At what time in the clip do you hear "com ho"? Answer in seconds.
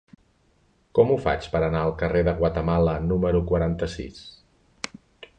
0.99-1.17